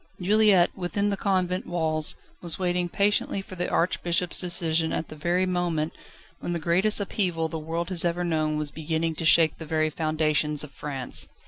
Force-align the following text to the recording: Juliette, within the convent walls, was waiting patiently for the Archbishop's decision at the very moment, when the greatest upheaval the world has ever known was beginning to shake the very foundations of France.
Juliette, 0.19 0.75
within 0.75 1.11
the 1.11 1.15
convent 1.15 1.67
walls, 1.67 2.15
was 2.41 2.57
waiting 2.57 2.89
patiently 2.89 3.39
for 3.39 3.55
the 3.55 3.69
Archbishop's 3.69 4.39
decision 4.39 4.91
at 4.93 5.09
the 5.09 5.15
very 5.15 5.45
moment, 5.45 5.93
when 6.39 6.53
the 6.53 6.57
greatest 6.59 6.99
upheaval 6.99 7.47
the 7.49 7.59
world 7.59 7.89
has 7.89 8.03
ever 8.03 8.23
known 8.23 8.57
was 8.57 8.71
beginning 8.71 9.13
to 9.13 9.25
shake 9.25 9.59
the 9.59 9.65
very 9.67 9.91
foundations 9.91 10.63
of 10.63 10.71
France. 10.71 11.27